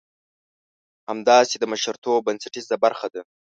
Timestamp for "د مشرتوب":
1.59-2.17